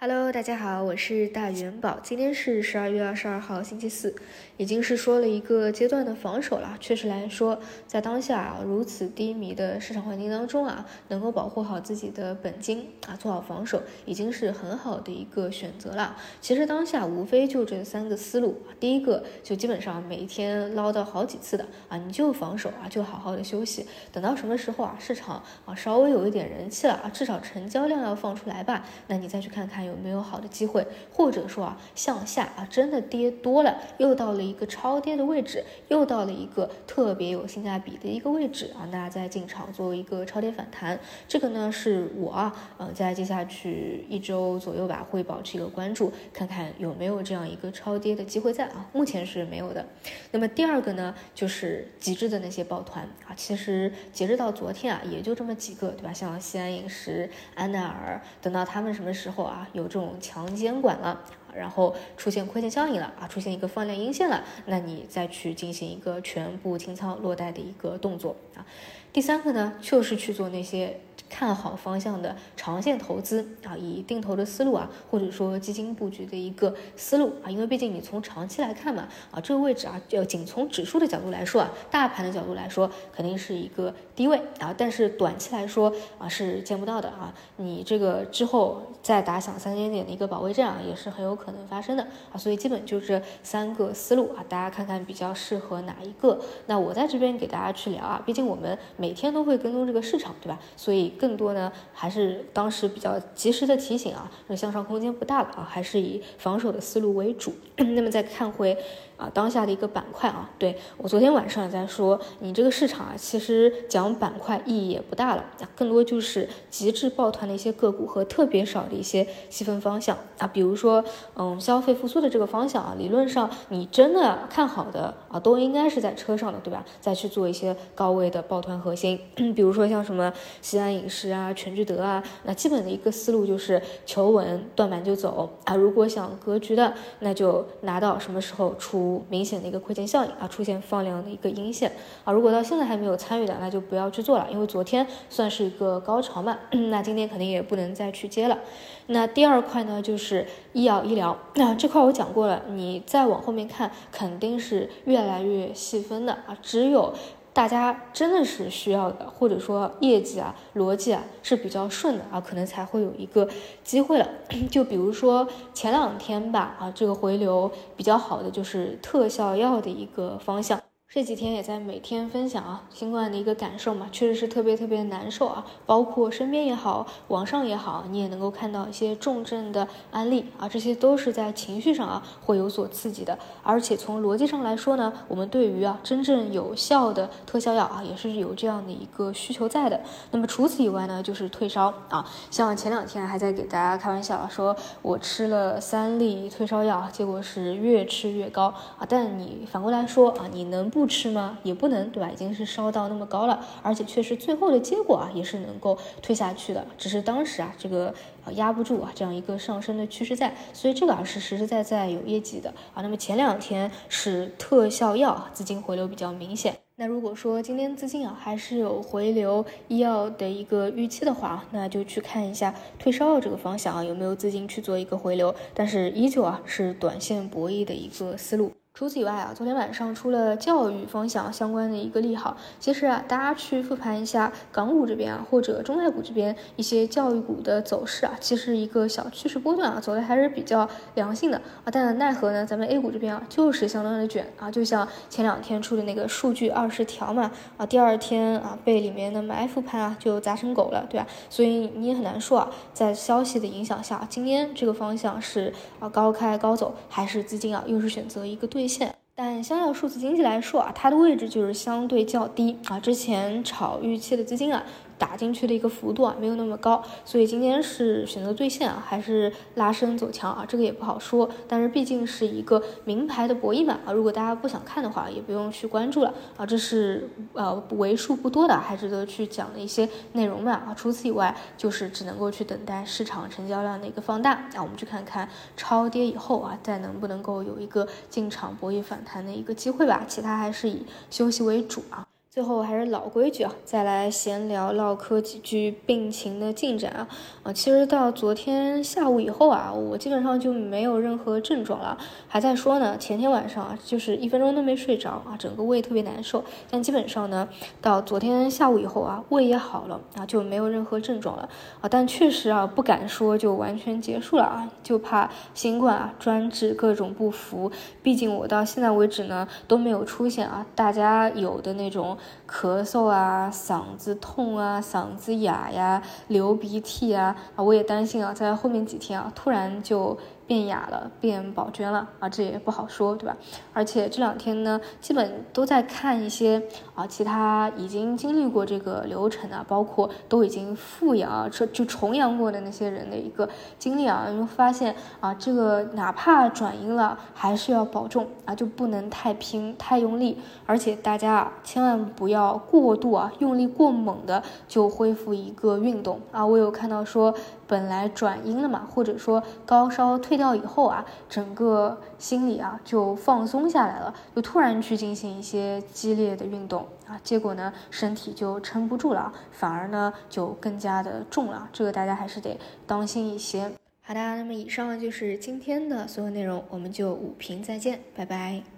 [0.00, 1.98] Hello，大家好，我是大元宝。
[2.04, 4.14] 今天是十二月二十二号，星期四，
[4.56, 6.76] 已经是说了一个阶段的防守了。
[6.78, 16.16] 确实来说，在当下啊如此低迷的市场环境当中啊，能够保护好自己的本金啊，做好防守，已经是很好的一个选择了。
[16.40, 29.87] 其实当下无非就这三个思路，第一个就基本上每天捞到好几次的啊，你就防守啊，就好好的休息，等到什么时候啊，市场啊稍微有一点人气了啊，至少成交量要放出来吧，那你再去看看。
[29.88, 49.84] 有没有好的机会，或者说啊向下啊真的跌多了，又到了一个超跌的位置，又到了一个特别有性价比的一个位置啊，大家再进场做一个超跌反弹，这个呢是我啊嗯在接下去一周左右吧会保持一个关注，看看有没有这样一个超跌的机会在啊，目前是没有的。
[50.30, 56.12] 那么第二个呢就是极致的那些抱团啊，其实截止到昨天啊也就这么几个对吧？
[56.12, 59.68] 像西安饮食、安奈尔，等到他们什么时候啊？
[59.78, 61.20] 有这种强监管了，
[61.54, 68.66] 然后出现亏钱效应了啊，出现一个放量阴线了，那你再去进行一个全部清仓落袋的一个动作啊。
[69.12, 71.00] 第三个呢，就是去做那些。
[71.38, 96.40] 看好方向的长线投资啊，以定投的思路啊，或者说基金布局的一个思路啊，因为毕竟你从长期来看嘛，啊这个位置啊，要仅从指数的角度来说啊，大盘的角度来说，肯定是一个低位啊，但是短期来说啊是见不到的啊，你这个之后再打响三千点的一个保卫战啊，也是很有可能发生的啊，所以基本就这三个思路啊，大家看看比较适合哪一个。
[96.66, 100.58] 那我在这边给大家去聊啊，毕竟我们每天都会跟踪这个市场，对吧？
[100.76, 101.14] 所以。
[101.18, 107.52] 更更多呢，还是当时比较及时的提醒啊，那向上空间不大了啊，还是以防守的思路为主。
[107.76, 108.74] 那么再看回。
[109.18, 126.84] 啊，当下的一个板块啊，对我昨天晚上也在说，你这个市场啊，其实讲板块意义也不大了，更多就是极致抱团的一些个股和特别少的一些细分方向啊，比如说，嗯，消费复苏的这个方向啊，理论上你真的看好的啊，都应该是在车上的，对吧？
[127.00, 139.07] 再去做一些高位的抱团核心， 比如说像什么西安饮食啊、全聚德啊，那基本的一个思路就是求稳断板就走啊，如果想格局的，那就拿到什么时候出。
[139.28, 141.92] 明显的一个亏钱效应啊，出现放量的一个阴线
[142.24, 146.58] 啊，如果到现在还没有参与的，那就不要去做了，因为昨天算是一个高潮嘛，
[146.90, 148.58] 那今天肯定也不能再去接了。
[149.06, 157.14] 那第二块呢，就是医药医疗，那这块我讲过了，你再往后面看，肯定是越来越细分的啊，只有。
[157.58, 163.48] 大家真的是需要的，或者说业绩啊、逻辑啊是比较顺的啊，可能才会有一个
[163.82, 164.28] 机会了。
[164.70, 170.80] 就比如说前两天吧，啊，这个回流比较好的就是特效药的一个方向。
[171.10, 175.64] 这几天也在每天分享啊，新冠的一个感受嘛，确实是特别特别难受啊。
[175.86, 183.38] 包括身边也好，网上也好，你也能够看到一些重症的案例啊，这些都是在情绪上啊会有所刺激的。
[183.62, 189.98] 而且从逻辑上来说呢，我们对于啊真正有效的特效药啊，也是有这样的一个需求在的。
[190.30, 198.66] 那么除此以外呢，就是退烧啊，像前两天还在给大家开玩笑说，我吃了三粒退烧药，结果是越吃越高
[198.98, 199.06] 啊。
[199.08, 200.97] 但你反过来说啊，你能不？
[200.98, 201.58] 不吃吗？
[201.62, 202.28] 也不能，对吧？
[202.30, 206.84] 已经是烧到那么高了，而且确实最后的结果啊，也是能够退下去的。
[206.98, 208.12] 只是当时啊，这个
[208.44, 213.00] 啊压不住啊，这样一个上升的趋势在，所以这个啊是实实在在有业绩的啊。
[213.00, 216.76] 那么前两天是特效药资金回流比较明显。
[217.00, 228.72] 那如果说今天资金啊还是有回流医药的一个预期的话，那就去看一下退烧药这个方向啊有没有资金去做一个回流，但是依旧啊是短线博弈的一个思路。
[228.98, 232.56] 除此以外啊，昨天晚上出了教育方向相关的一个利好。
[232.80, 241.86] 其实啊，大家去复盘一下港股这边啊，或者中概股这边一些教育股的走势啊，其实一个小趋势波段啊，走的还是比较良性的啊。
[241.92, 244.68] 但奈何呢，咱们 A 股这边啊，就是相当的卷啊。
[244.68, 251.26] 就像前两天出的那个数据二十条嘛啊，第二天啊被里面的埋伏盘啊就砸成狗了，对吧？
[251.48, 258.87] 所以你也很难说啊，在消息的影响下，今天这个方向是啊高开高走，还是资金啊又是选择一个对。
[258.88, 262.98] 线，但相较数字经济来说啊，它的位置就是相对较低啊。
[262.98, 264.82] 之前炒预期的资金啊。
[265.18, 270.64] 打进去的一个幅度啊，没有那么高，所以今天是选择兑现啊，还是拉升走强啊？
[270.66, 271.48] 这个也不好说。
[271.66, 276.64] 但是毕竟是一个名牌的博弈嘛啊，如果大家不想看的话，也不用去关注了啊。
[276.64, 280.94] 这是呃为数不多的还值得去讲的一些内容嘛啊。
[280.96, 284.82] 除此以外，就是只能够去等待市场成交量的一个放大啊。
[284.82, 290.24] 我们去看看超跌以后啊，再能不能够有一个进场博弈反弹的一个机会吧。
[290.28, 292.27] 其他还是以休息为主啊。
[292.58, 297.28] 最后还是老规矩啊，再来闲聊唠嗑几句病情的进展啊。
[297.62, 302.18] 啊，其实到昨天下午以后啊，我基本上就没有任何症状了，
[302.48, 307.68] 还在说呢，前天晚上啊，就是一分钟都没睡着啊，整个胃特别难受，但基本上呢，
[308.02, 311.68] 到昨天下午以后啊，胃也好了啊，就没有任何症状了。
[312.00, 322.36] 啊，但确实啊，不敢说就完全结束了啊，就怕新冠啊专治各种不服，毕竟我到现在为止呢都没有出现啊，大家有的那种。
[322.70, 327.82] 咳嗽啊，嗓子痛啊，嗓子哑呀，流鼻涕啊啊！
[327.82, 330.38] 我也担心啊，在后面几天啊，突然就。
[330.68, 333.56] 变哑了，变宝娟了啊，这也不好说，对吧？
[333.94, 336.80] 而且这两天呢，基本都在看一些
[337.14, 343.66] 啊，其他已经经历过这个流程啊，包括都已经复阳啊，就就重阳过的那些人的一个
[343.98, 356.66] 经历啊，就发现啊，这个哪怕转阴了，还是要保重啊，就不能太拼太用力，而且大家啊，千万不要过度啊，用力过猛的就恢复一个运动啊。
[356.66, 357.54] 我有看到说，
[357.86, 360.57] 本来转阴了嘛，或者说高烧退。
[360.58, 373.90] 掉以后啊，整个心里啊就放松下来了，就突然去进行一些激烈的运动啊，结果呢身体就撑不住了，反而呢就更加的重了，这个大家还是得当心一些。
[374.20, 378.97] 好的，那么以上就是今天的所有内容，我们就五评再见，拜拜。